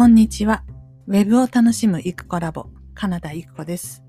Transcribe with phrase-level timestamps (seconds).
[0.00, 0.64] こんにちは。
[1.08, 4.02] ウェブを楽しむイクコラボ、カナダイクコです。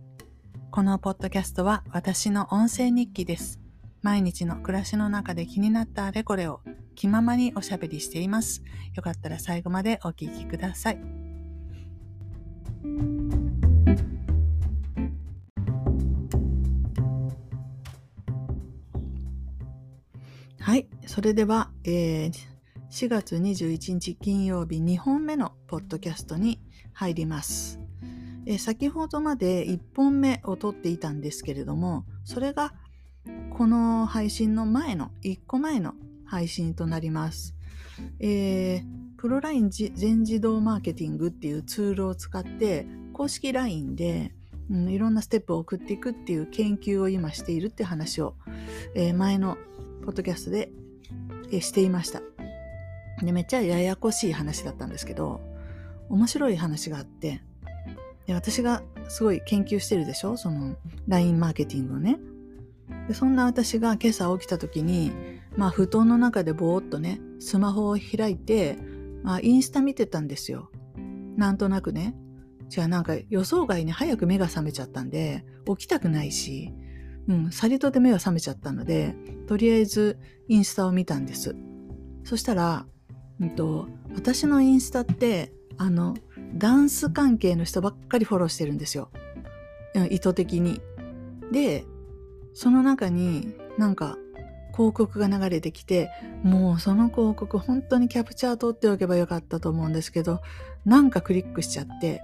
[0.71, 3.59] このポッドキャストは私の音声日記です。
[4.01, 6.61] 毎日の暮らしの中で気になったあれこれを
[6.95, 8.63] 気ままにおしゃべりしています。
[8.95, 11.01] よかったら最後までお聞きください。
[20.57, 20.87] はい。
[21.05, 22.50] それでは、えー、
[22.91, 26.59] 4月21日金曜日2本目のポッドキャストに
[26.91, 27.79] 入ります。
[28.45, 32.73] え先ほどまで1本目を撮っていたんですけれども、それが
[33.57, 35.93] この配信の前の1個前の
[36.25, 37.55] 配信となります。
[38.19, 38.85] えー、
[39.15, 44.33] プロライン全自動マーケティングっていうツールを使って公式 LINE で、
[44.69, 48.35] うん、いろんなステップを送っていくっていう研究を今しているって話を、
[48.95, 49.57] えー、前の
[50.03, 50.73] ポッドキャストで、
[51.53, 52.21] えー、していました。
[53.25, 55.41] で、めっちゃややこしい話だったんですけど、
[56.09, 57.41] 面白い話があって、
[58.27, 60.37] で私がすごい研究してるでしょ？
[60.37, 60.75] その
[61.07, 62.19] LINE マーケティングをね。
[63.07, 65.11] でそんな私が今朝起きた時に、
[65.55, 68.77] まあ布団の中でぼーっとね、スマホを開いて、
[69.23, 70.69] まあインスタ見てたんですよ。
[71.35, 72.15] なんとなくね。
[72.67, 76.73] じゃあなんか予想外に早く目が覚めちゃったんで、起きたくないし、
[77.27, 79.15] うん、さりとで目が覚めちゃったので、
[79.47, 81.55] とりあえずインスタを見たんです。
[82.23, 82.85] そしたら、
[83.41, 86.15] うんと、私のインスタって、あの、
[86.55, 89.09] ダンス関係の人ばっかりフォローしてるんですよ。
[90.09, 90.79] 意図的に。
[91.51, 91.85] で、
[92.53, 94.17] その中になんか
[94.73, 96.09] 広告が流れてきて、
[96.43, 100.41] もうその広告本当にキャプチャー取っておけばよかったと思うんですけど、
[100.85, 102.21] なんかクリックしちゃって、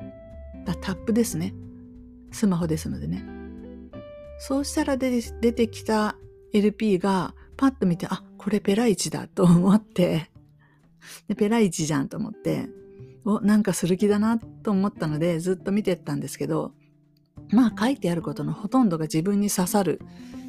[0.82, 1.54] タップですね。
[2.32, 3.26] スマホですのでね。
[4.40, 6.16] そうしたら出てきた
[6.54, 10.30] LP がパッと見て、あ、これペライチだと思って、
[11.28, 12.70] で、ペライチじゃんと思って、
[13.26, 16.72] お、なんかする気だなと思ったのでずっと見てったんですけど、
[17.52, 20.02] まあ書いてあることのほとんどが自分に刺さる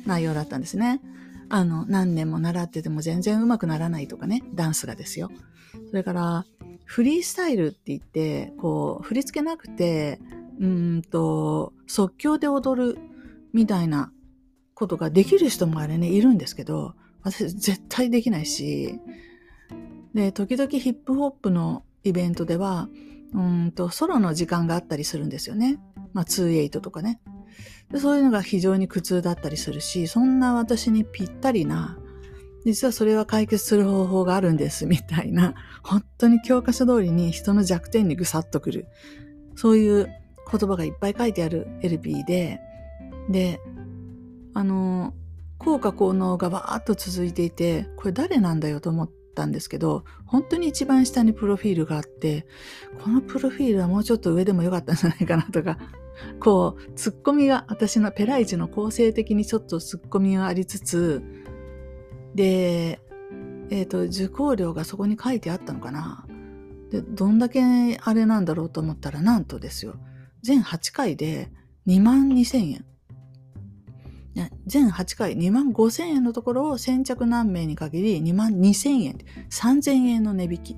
[0.06, 1.00] 内容だったんですね。
[1.48, 5.30] あの、何年も習ってても全然うまくならないとかね、ダンスがですよ。
[5.90, 6.44] それから、
[6.84, 10.20] フリースタイルって言って、こう、振り付けなくて、
[10.60, 12.98] うんと、即興で踊る
[13.52, 14.12] みたいな
[14.74, 18.98] ことができる人もあれね、いるんですけど、私絶対できないし、
[20.14, 22.88] で、時々ヒップホップのイベントでは、
[23.34, 25.78] うんと、ソロの時間があったりするんですよね。
[26.12, 27.20] まあ、2-8とかね
[27.92, 27.98] で。
[27.98, 31.98] そういうのが非常に苦痛だったりするし、そんな私にぴったりな、
[32.64, 38.86] 実はそれは解決する方法があるんです、みたいな、本当に教科書通りに人の弱点にぐさっとくる。
[39.54, 40.08] そういう
[40.50, 42.60] 言葉がいっぱい書いてある LP で、
[43.28, 43.60] で、
[44.54, 45.14] あの、
[45.58, 52.46] 効果効能がバーっと続いていて、これ誰なんだよと思っったんですけど、本当に一番下にプロフィールがあって、
[53.04, 55.78] このプロフィールはもうちょっと上でもよかったんじゃないかなとか、
[56.40, 61.22] こう、ツッコミが、私のペライチの構成的にちょっとツッコミがありつつ、
[62.34, 63.00] で、
[63.70, 66.26] えっ、ー、と、受講料がそこに書いてあったのかな。
[66.90, 67.62] で、どんだけ
[68.00, 69.94] あれなんだろうと思ったら、なんとですよ。
[70.42, 71.52] 全8回で
[71.86, 72.84] 2万2千円。
[74.66, 79.18] 全8回2万5千円のところを先着何名に限り2万2千円、
[79.50, 80.76] 3000円の値引き。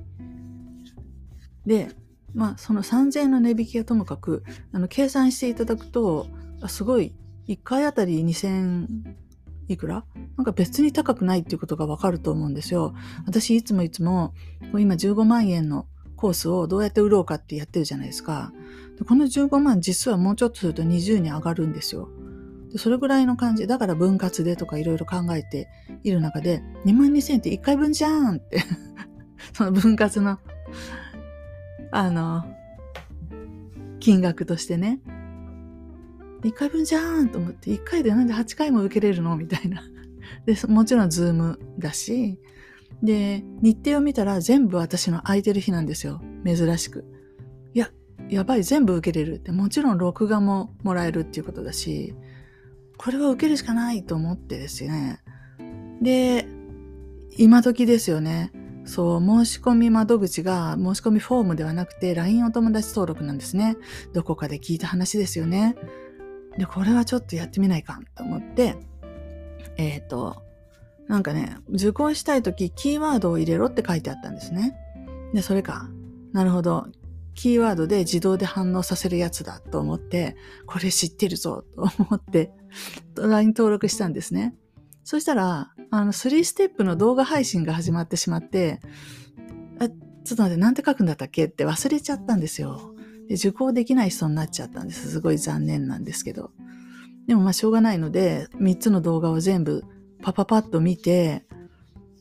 [1.66, 1.90] で、
[2.34, 6.26] まあその3000円の値引きはともかく、あの計算していただくと、
[6.68, 7.14] すごい
[7.48, 8.86] 1回あたり2000
[9.68, 10.04] いくら？
[10.36, 12.94] なんか別に高くないっていうことがわかると思うんですよ。
[13.26, 14.34] 私いつもいつも
[14.74, 18.52] 今15万円のコースをどうやって売ろうかってやってるじゃないですか。
[19.08, 22.10] この15万実はもうちょっとすると20に上がるんですよ。
[22.72, 23.66] でそれぐらいの感じ。
[23.66, 25.68] だから分割でとかいろいろ考えて
[26.04, 28.62] いる中で、2万2000って1回分じゃーんって
[29.52, 30.38] その分割の、
[31.90, 32.44] あの、
[33.98, 35.00] 金額としてね。
[36.42, 39.36] 1回分じゃーんと思って、1回でなんで8回も受けれるの？
[39.36, 39.82] みたいな。
[40.46, 42.38] で、もちろんズームだし、
[43.02, 46.20] で、日程を見たら全部私の空いてる日なんですよ。
[46.44, 47.04] 珍しく。
[47.74, 47.90] いや、
[48.28, 49.52] やばい、全部受けれるって。
[49.52, 52.14] もちろん録画ももらえるっていうことだし、
[53.02, 55.22] これは受けるしかないと思ってですね。
[56.02, 56.46] で、
[57.38, 58.52] 今時ですよね。
[58.84, 63.78] そう、申し込み窓口が申し込みフォームではなくて LINE お友達登録なんですね。
[64.12, 65.76] どこかで聞いた話ですよね。
[66.58, 68.76] で、これはちょっとやってみないかと思って、
[69.78, 70.42] えっ、ー、と、
[71.08, 74.76] なんかね、受講したいときキーワードを入れろって書いてあったんですね。
[75.32, 75.88] で、それか。
[76.34, 76.86] なるほど。
[77.40, 82.52] キーワードで自動で反応させるやつだと思って、これ知ってるぞと思って、
[83.16, 84.54] LINE 登録したんですね。
[85.04, 88.82] そしたら、あの、3ステップの動画配信が始まってしまって、
[90.22, 91.46] ちょっと待って、なんて書くんだったっけ？
[91.46, 92.94] って忘れちゃったんですよ。
[93.26, 95.10] で受講できない人になっちゃったんです。
[95.10, 96.50] すごい残念なんですけど。
[97.26, 99.82] でもまあしょうがないので、3つの動画を全部
[100.22, 101.46] パパパッと見て、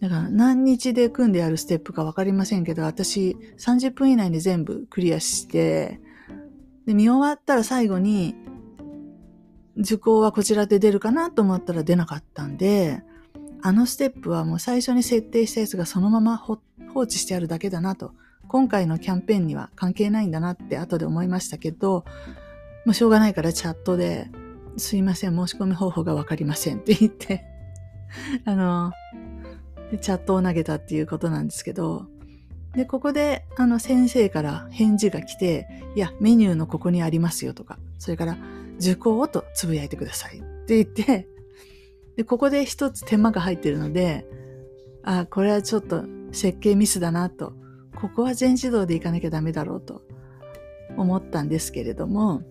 [0.02, 6.00] だから何日で組んでやるステップかわかりませんけど、私30分以内に全部クリアして、
[6.86, 8.36] で、見終わったら最後に、
[9.76, 13.02] 受講はこちらで出るかなと思ったら出なかったんで、
[13.62, 16.60] あのステップはもう最初に設定したやつがそのまま放
[16.94, 18.14] 置してあるだけだなと。
[18.48, 22.04] 今回のキャンペーンには関係ないんだなって後で思いましたけど、
[22.86, 24.30] もうしょうがないからチャットで、
[24.78, 27.46] すいません、申し込み方法がわかりませんって言って
[28.46, 28.92] あの、
[29.92, 32.08] でチャットを投げたっていうことなんですけど、
[32.74, 38.38] で、ここで、あの、先生から返事が来て、いや、メニューのここにありますよとか、それから、
[38.80, 41.28] 受講をとつぶやいてくださいって言って、
[42.16, 44.28] で、ここで一つ手間が入ってるので、
[45.04, 47.54] あ、これはちょっと設計ミスだなと、
[47.96, 50.04] ここは全自動でいかなきゃダメだろうと
[50.96, 52.44] 思ったんですけれども、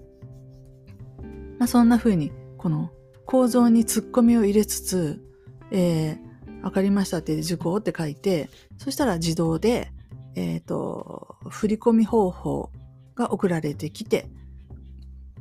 [1.58, 2.90] まあ、そんな風に、この
[3.24, 5.22] 構造に突っ込みを入れつつ、
[5.70, 6.27] えー、
[6.62, 9.92] わかりましたって受講って書いて、そしたら自動で、
[10.34, 12.70] えっ、ー、と、振込方法
[13.14, 14.28] が送られてきて、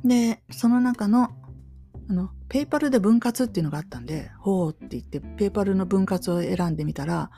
[0.04, 1.30] で、その中の、
[2.08, 7.30] あの、ペイパルで分割っていうのがあったんで、ほうって言って、ペイパルの分割を選んでみたら、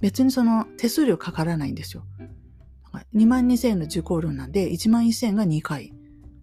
[0.00, 2.04] 別にその手数料かからないんですよ。
[3.14, 5.92] 2万2000円の受講料なんで、1万1000円が2回。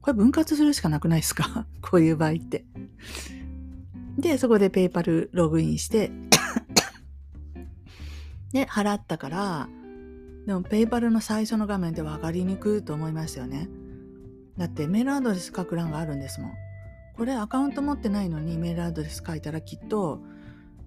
[0.02, 1.68] これ分割するしかなくないですか？
[1.82, 2.66] こういう場合って。
[4.18, 6.12] で、そこでペイパルログインして
[8.54, 9.70] で、払ったから、
[10.46, 13.70] でもペイパルの最初の画面では上がりにくいと思いますよね。
[14.58, 16.52] だってメールアドレス書く欄があるんですもん。
[17.16, 20.22] これアカウント持ってないのにメールアドレス書いたらきっと、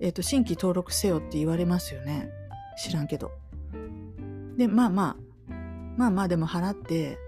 [0.00, 2.28] えっ、ー、と、新規登録せよって言われますよね。
[2.76, 3.30] 知らんけど。
[4.56, 5.54] で、まあまあ、
[5.96, 7.18] まあまあでも払って、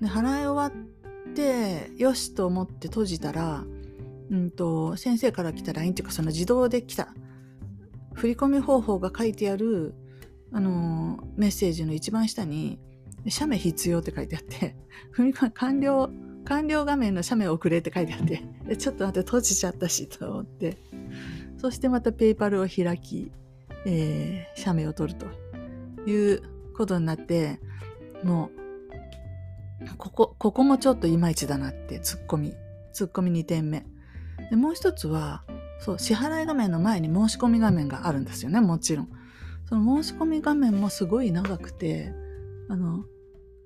[0.00, 3.64] で払い終わって、よしと思って閉じたら、
[4.30, 7.14] うんと、先生から来た LINE っていうかその自動で来た
[8.14, 9.94] 振込方法が書いてある、
[10.52, 12.78] あのー、メッセージの一番下に、
[13.28, 14.76] 写メ必要って書いてあって、
[15.14, 16.10] 踏み込完了、
[16.44, 20.78] 完了画面の写メを送れって書いてあって、ちょっと待って、閉じちゃったし、と思って。
[21.58, 23.30] そしてまたペイパルを開き、
[23.84, 25.26] えー、写メを撮ると
[26.06, 26.42] いう
[26.74, 27.60] ことになって、
[28.24, 32.54] もう、ここ、ここもちょっといまいちだなって、ツッコミ。
[32.92, 33.84] ツッコミ2点目。
[34.50, 35.44] で、もう一つは、
[35.80, 39.08] そう、支払い画面の前に申し込み画面があるんですよね、もちろん。
[39.66, 42.12] その申し込み画面もすごい長くて、
[42.68, 43.04] あの、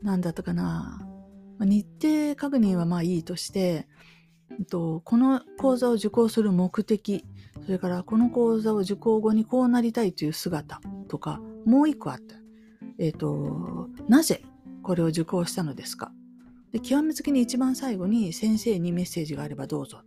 [0.03, 1.01] なんだったかな。
[1.61, 3.89] 日程確認はまあいいとして、
[4.71, 7.25] とこの講座を受講する目的、
[7.65, 12.37] それからこの講座を受講後にこうなりたいという姿とか、もう一個あった。
[12.99, 14.43] えっ、と、なぜ
[14.83, 16.13] これを受講したのですか
[16.71, 20.03] で極めつきに一番最後に先生にメッセージがあればどうぞ。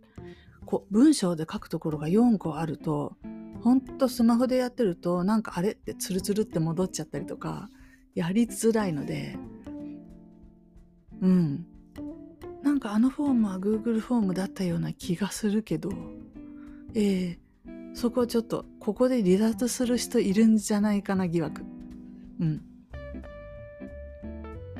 [0.68, 3.16] こ文章で書くところが4個あると、
[3.62, 7.70] ほんとスマホでやってると、なんかあれってツルツルって戻っちゃったりとか、
[8.14, 9.38] やりづらいので、
[11.22, 11.66] うん。
[12.62, 15.90] なんかあのフォームは Google フォームだったような気がするけど、
[16.94, 21.62] えー、そこをちょっと、ここで離脱する人いるんじゃないかな疑惑。
[22.40, 22.62] うん。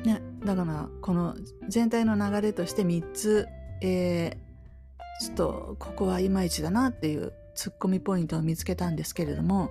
[0.05, 1.35] ね、だから、この
[1.67, 3.47] 全体の流れとして3つ、
[3.81, 4.48] えー、
[5.21, 9.69] ちょっとここはいまいちだなっていうツッコミポイントを見つけたんですけれども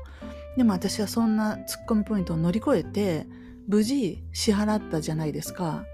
[0.56, 3.26] でも私はそんなツッコミポイントを乗り越えて
[3.66, 5.84] 無事支払ったじゃないですか。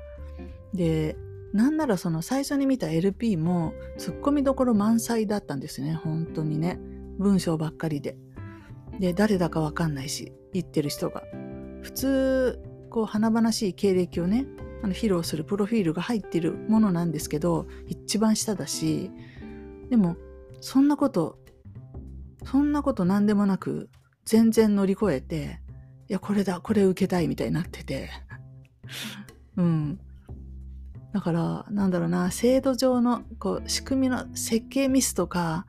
[0.73, 1.17] で
[1.53, 6.81] なんならその最初に見た LP もツッコミどころ満載だったんですね本当にね
[7.19, 8.17] 文章ばっかりで。
[8.99, 11.23] で誰だかわかんないし言ってる人が。
[11.83, 14.47] 普通こう華々しい経歴をね
[14.85, 19.11] あの披露するプロフィールが入ってるものなんですけど一番下だし
[19.91, 20.17] でも、
[20.61, 21.39] そんなこと、
[22.45, 23.91] そんなこと何でもなく、
[24.25, 25.61] 全然乗り越えて、
[26.09, 28.11] いや、これだ、これ受けたいみたいになってて。
[29.57, 30.01] うん。
[31.13, 35.67] だから、なんだろうな、制度上の、こう、仕組みの設計ミスとか、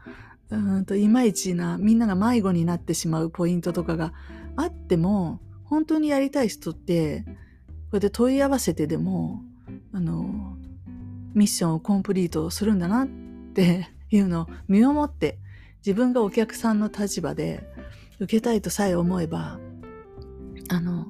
[0.50, 4.14] うんと、いまいちな、みんなが迷子になってしまうポイントとかが
[4.56, 7.26] あっても、本当にやりたい人って、
[7.96, 9.42] こうやって問い合わせてでも、
[9.94, 10.58] あの、
[11.34, 13.08] ミッションをコンプリートするんだなっ
[13.54, 15.38] て いうのを身をもって
[15.86, 17.64] 自分がお客さんの立場で
[18.20, 19.60] 受けたいとさえ思えば、
[20.70, 21.08] あの、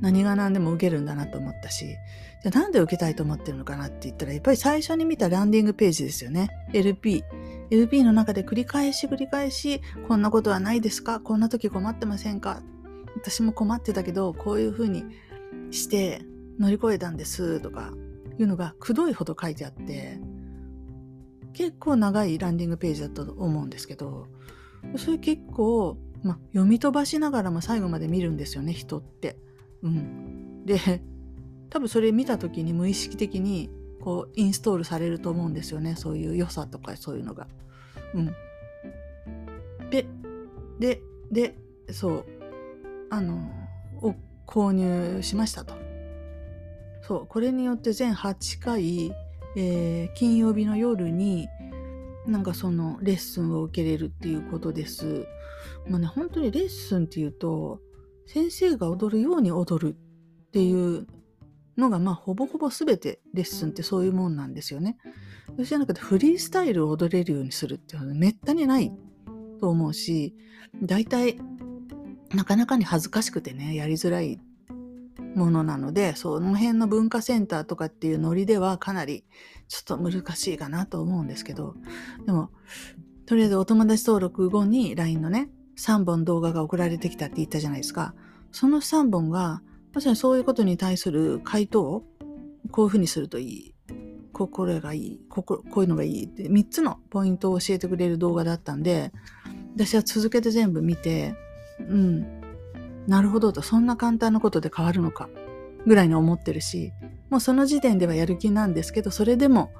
[0.00, 6.50] 何が何でも受けるんだなと思ったし、じゃあなんで受けたいと思ってるのかなって言ったら、やっぱり最初に見たランディングページですよね。
[6.72, 7.24] LP。
[7.70, 11.18] LP の中で繰り返し繰り返し、こんなことはないですか？
[11.18, 12.62] こんな時困ってませんか？
[13.16, 15.04] 私も困ってたけど、こういうふうに
[15.70, 16.22] して
[16.58, 17.92] 乗り越えたんですとか
[18.38, 20.18] いうのがくどいほど書いてあって
[21.52, 24.26] 結構長いランディングページだったと思うんですけど
[24.96, 29.36] それ結構、ま、読み飛ばしながらも最後まで見るんですよね人って。
[29.82, 30.78] うん、で
[31.70, 33.70] 多分それ見た時に無意識的に
[34.00, 37.46] こうインストールされると思うんですよねそういう良さとかそういうのが。
[38.14, 38.34] うん、
[39.90, 40.06] で
[40.78, 41.54] でで
[41.90, 42.24] そう
[43.10, 43.50] あの
[44.48, 45.74] 購入しましたと。
[47.02, 49.12] そうこれによって全8回、
[49.56, 51.48] えー、金曜日の夜に
[52.26, 55.26] なんかそのレッスンを受けれるっていうことです。
[55.86, 57.80] まあね本当にレッスンっていうと
[58.26, 61.06] 先生が踊るように踊るっていう
[61.76, 64.98] のがまあほぼほぼ全てレッスンってそういうもんなんですよね。
[65.56, 68.92] そしてなんかフリースタイルを踊れるようにするっていうのはめったにない
[69.60, 70.34] と思うし
[70.82, 71.38] 大体
[72.34, 74.40] なかなかに恥ずかしくてねやりづらい
[75.34, 79.24] ものなのでその辺の文化センターとかっていうノリではかなり
[79.68, 81.74] ちょっと難しいかなと思うんですけど
[82.26, 82.50] でも
[83.26, 88.14] とりあえずお友達登録後に LINE のね3本動画が送られてきたって言ったじゃないですか。
[88.50, 92.04] その3本がまさにそういうことに対する回答を
[92.70, 93.74] こういうふうにするといい
[94.32, 99.12] これがいいこここういうのがいいって3つのポイントを教えてくれる動画だったんで
[99.74, 101.34] 私は続けて全部見て
[101.80, 102.38] うん。
[103.08, 105.30] なるほどとそんな簡単なことで変わるのか
[105.86, 106.92] ぐらいに思ってるし
[107.30, 109.72] もうその時点ではやる気なんですけどそれでも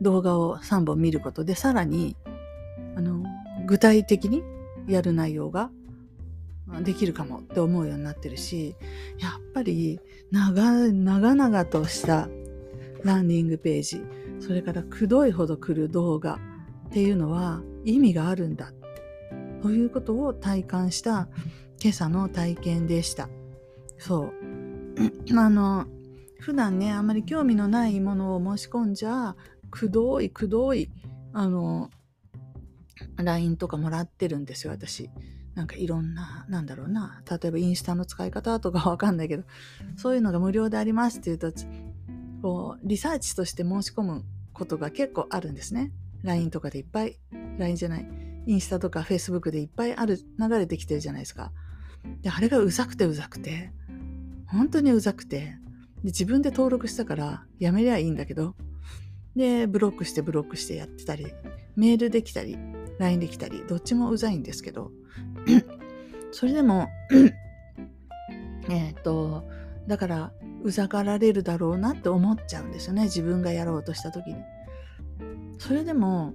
[0.00, 2.16] 動画を3本見ることでさらに
[2.96, 3.22] あの
[3.66, 4.42] 具体的に
[4.88, 5.70] やる内容が
[6.80, 8.74] できるかもって思うようになってるし
[9.18, 10.00] やっぱり
[10.30, 12.28] 長々とした
[13.02, 14.02] ランディングページ
[14.40, 16.38] それからくどいほど来る動画
[16.88, 18.72] っていうのは意味があるんだ
[19.64, 21.26] ということを体感した
[21.82, 23.30] 今朝の体験でした。
[23.96, 25.38] そう。
[25.38, 25.86] あの、
[26.38, 29.36] 普段ね、あんまり興味のないものを申し込んじゃ、
[29.70, 30.90] くどいくどい、
[31.32, 31.88] あの、
[33.16, 35.08] LINE とかもらってるんですよ、私。
[35.54, 39.44] なんかいろんな、なんだろうな、例えばインスタの使い方とかわかんないけど、
[39.96, 41.58] そういうのが無料でありますって言うと、
[42.42, 45.90] こう、リサーチとして申し込むことが結構あるんですね。
[46.22, 47.18] LINE とかでいっぱい、
[47.56, 51.52] LINE じゃない、インスタとか Facebook でいっぱいある、流れてきてるじゃないですか。
[52.22, 53.72] で、あれがうざくてうざくて、
[54.46, 55.56] 本当にうざくて、
[56.02, 58.54] で自分で登録したからやめりゃいいんだけど、
[59.34, 61.26] で、ブロックしてブロックしてやってたり、
[61.76, 62.56] メールできたり、
[62.98, 64.92] LINE できたり、どっちもうざいんですけど、
[66.30, 66.88] それでも
[68.70, 69.48] えっと、
[69.86, 70.32] だから、
[70.62, 73.04] うざがられるだろうなって思っちゃうんですよね。
[73.04, 74.36] 自分がやろうとした時に。
[75.58, 76.32] それでも、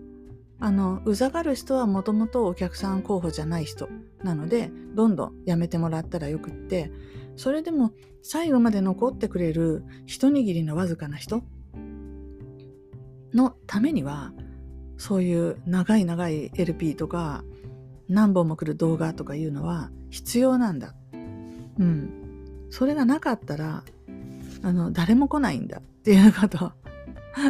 [0.59, 3.89] あの、うざがる人はもともとお客さん候補じゃない人
[4.23, 6.91] なので、どんどんやめてもらったらよくって、
[7.35, 11.41] それでも最後まで残ってくれる一握りのわずかな人
[13.33, 14.33] のためには、
[14.97, 17.45] そういう長い長い LP とか
[18.09, 20.95] 何本も来る動画とかいうのは必要なんだ。
[21.77, 22.67] うん。
[22.69, 23.83] それがなかったら、
[24.61, 26.73] あの、誰も来ないんだっていうこと。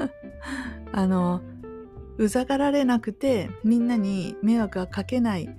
[0.92, 1.42] あの、
[2.20, 5.50] うざがられなくてみんなに迷惑はかけない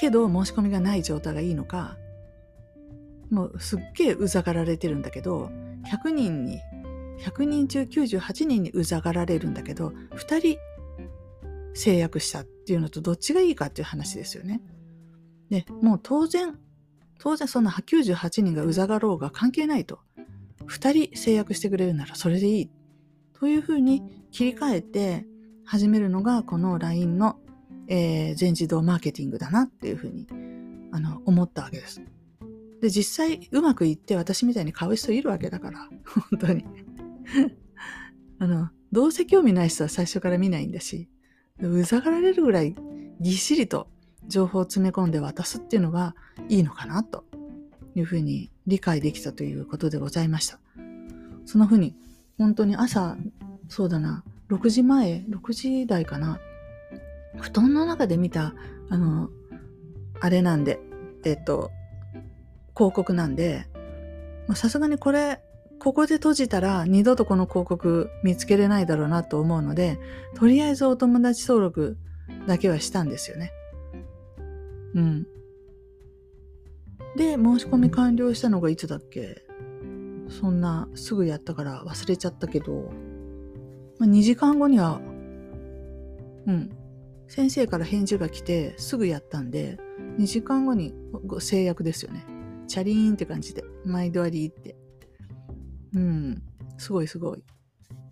[0.00, 1.98] けど申し込みがない状態がいいのか、
[3.30, 5.50] もうすっげえうざがられてるんだけど、
[5.86, 6.60] 100人に、
[7.20, 10.58] 100人中98人にうざがられるんだけど、2人
[11.74, 14.62] 制約したっていうのとどっちがいいかっていう話ですよね。
[15.50, 16.58] で、もう当然、
[17.18, 20.00] 当然そんな98人がうざがろうが関係ないと。
[20.66, 22.70] 2人制約してくれるならそれでいい。
[23.34, 25.26] というふうに切り替えて
[25.64, 27.36] 始めるのがこの LINE の、
[27.88, 30.26] えー、全自動マーケティングだなっていうふうに
[30.92, 32.02] あの思ったわけです。
[32.82, 35.88] で、実際うまくいって私みたいに買う人いるわけだから、
[36.30, 36.64] 本当に。
[38.40, 41.08] あの、どうせ興味ない人は最初から見ないんだし、
[41.60, 42.74] うざがられるぐらい
[43.20, 43.88] ぎっしりと
[44.26, 46.16] 情報を詰め込んで渡すっていうのが
[46.48, 47.24] いいのかなと
[47.94, 50.58] いうふうに理解できたということでございました。
[51.44, 51.94] そのふうに
[52.36, 53.16] 本当に朝、
[53.68, 56.38] そうだな、6時前、6時台かな、
[57.40, 58.54] 布団の中で見た、
[58.90, 59.30] あの、
[60.20, 60.78] あれなんで、
[61.24, 61.70] えっと、
[62.76, 63.66] 広告なんで、
[64.54, 65.40] さすがにこれ
[65.78, 69.98] ここで閉じたら二度とこの広告見つけれないだろうなと思うので、
[70.34, 71.96] とりあえずお友達登録
[72.46, 73.52] だけはしたんですよね。
[74.94, 75.26] うん。
[77.16, 79.42] で、申し込み完了したのがいつだっけ？
[80.28, 82.90] そんなすぐやったから忘れちゃったけど、
[84.02, 85.00] まあ、2時間後には、
[86.46, 86.76] うん、
[87.28, 89.78] 先生から返事が来てすぐやったんで、
[90.18, 90.92] 2時間後に
[91.38, 92.26] 制約ですよね。
[92.66, 94.74] チャリーンって感じで、毎度ありって
[95.94, 96.42] うん、
[96.78, 97.44] すごいすごい。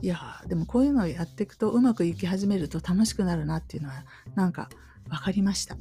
[0.00, 4.04] いやーでもこういうのをやっていくとうまくいき始めると楽しくなるなっていうのは
[4.36, 4.68] なんか
[5.08, 5.76] 分かりました。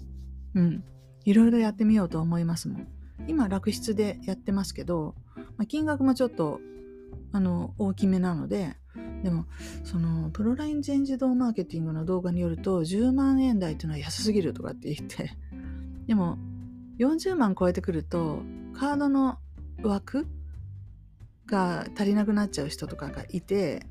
[0.55, 0.83] うん。
[1.23, 2.87] いろいろやってみようと思いますもん。
[3.27, 6.59] 今楽室でやってますけど、まあ、金額もちょっと
[7.31, 8.78] あの大きめなので
[9.24, 9.46] でも
[9.84, 15.36] そのプロライン全自動マーケティングの動画によると10万円台っていうのは安すぎるとかって言って。
[16.08, 16.38] でも
[17.00, 18.41] 40万超えてくると
[18.74, 19.38] カードの
[19.84, 20.27] 枠
[21.46, 23.86] が足りなくなっちゃう人とかがいて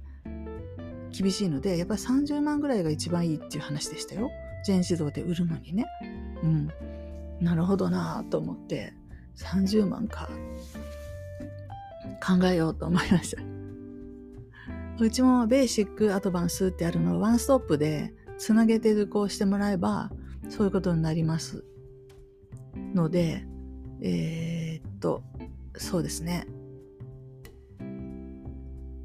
[1.11, 4.31] 厳しいのでやっぱり30万ぐらいが一番いいっていう話でしたよ。
[4.67, 5.87] 全自動で売るのにね。
[6.43, 6.71] うん。
[7.41, 8.93] なるほどなと思って
[9.37, 10.29] 30万か。
[12.25, 13.48] 考えようと思いました。
[15.01, 20.11] うちもベーシックアドバンスってあるのをワンストップでつなげて受講してもらえば
[20.49, 21.65] そういうことになります。
[22.95, 23.45] ので
[24.01, 25.23] えーっと
[25.77, 26.47] そうですね。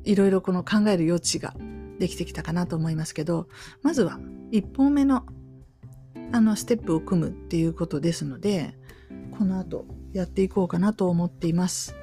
[0.03, 1.55] いろいろこの考える余地が
[1.99, 3.47] できてきたかなと思いますけど
[3.83, 4.19] まずは
[4.51, 5.25] 一本目の
[6.31, 8.75] あのステップを組むっていうことですので
[9.37, 11.95] この後やっていこうかなと思っています。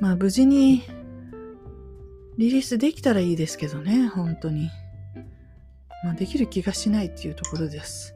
[0.00, 0.82] まあ無事に
[2.40, 4.70] リリースできたらいいですけどね本当に
[6.02, 8.14] まあできる気がしないっていうところです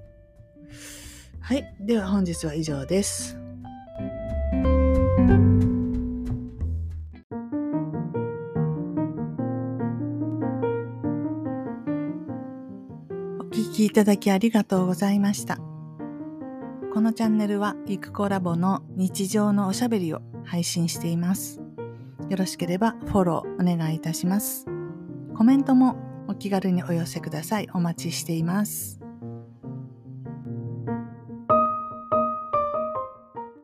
[1.40, 3.36] はいでは本日は以上です
[13.40, 15.58] お聞きいただきありがとうございました。
[16.92, 21.63] このチャンネルはゆくコラボの日常のおしゃべりを配信しています。
[22.30, 24.66] よろしければフォローお願いいたします。
[25.36, 25.96] コメントも
[26.28, 27.68] お気軽にお寄せください。
[27.74, 29.03] お待ちしています。